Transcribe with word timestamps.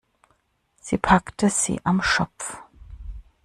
Sie 0.81 0.97
packte 0.97 1.51
sie 1.51 1.79
am 1.83 2.01
Schopf. 2.01 2.57